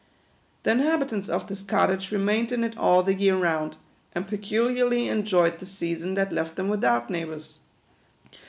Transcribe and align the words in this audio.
The 0.63 0.71
inhabitants 0.71 1.29
of 1.29 1.45
this 1.47 1.61
cottage 1.61 2.09
remained 2.09 2.51
in 2.51 2.63
it 2.63 2.75
all 2.75 3.01
* 3.03 3.05
6 3.05 3.05
62 3.05 3.05
THE 3.05 3.05
QUADROONS. 3.05 3.05
the 3.05 3.23
year 3.23 3.37
round, 3.55 3.77
and 4.15 4.27
peculiarly 4.27 5.07
enjoyed 5.07 5.59
the 5.59 5.67
season 5.67 6.15
that 6.15 6.31
left 6.33 6.55
them 6.55 6.69
without 6.69 7.11
neighbours. 7.11 7.59